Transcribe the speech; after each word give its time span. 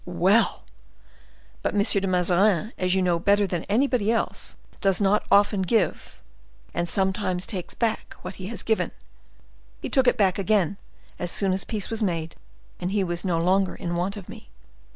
"Well!" 0.03 0.63
"But 1.61 1.75
M. 1.75 1.81
de 1.83 2.07
Mazarin, 2.07 2.73
as 2.75 2.95
you 2.95 3.03
know 3.03 3.19
better 3.19 3.45
than 3.45 3.65
anybody, 3.65 4.11
does 4.81 4.99
not 4.99 5.27
often 5.31 5.61
give, 5.61 6.19
and 6.73 6.89
sometimes 6.89 7.45
takes 7.45 7.75
back 7.75 8.15
what 8.23 8.33
he 8.41 8.47
has 8.47 8.63
given; 8.63 8.93
he 9.79 9.89
took 9.89 10.07
it 10.07 10.17
back 10.17 10.39
again 10.39 10.77
as 11.19 11.29
soon 11.29 11.53
as 11.53 11.65
peace 11.65 11.91
was 11.91 12.01
made 12.01 12.35
and 12.79 12.91
he 12.91 13.03
was 13.03 13.23
no 13.23 13.39
longer 13.39 13.75
in 13.75 13.93
want 13.93 14.17
of 14.17 14.27
me. 14.27 14.49